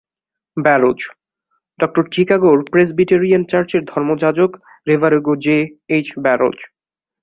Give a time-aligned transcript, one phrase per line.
[0.57, 0.99] Baros,
[1.79, 4.51] doctor চিকাগোর Presbyterian চার্চের ধর্মযাজক
[4.87, 5.57] রেভারেণ্ড জে,
[5.89, 6.57] এইচ ব্যারোজ।